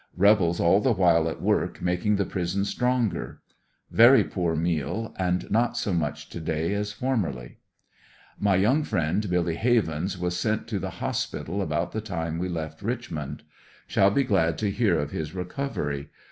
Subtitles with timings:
[0.17, 3.39] Rebels all the while at work making the prison stronger.
[3.91, 6.73] Very poor meal, and not so much to ANDERSONYILLE DIARY.
[6.73, 7.57] 43 day as formerly.
[8.39, 12.81] My young friend Billy Havens was sent to the hospital about the time we left
[12.81, 13.43] Richmond.
[13.85, 16.09] Shall be glad to hear of his recovery.